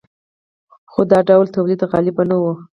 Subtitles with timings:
[0.91, 2.43] خو دا ډول تولید غالب نه و.